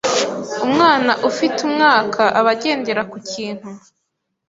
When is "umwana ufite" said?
0.65-1.57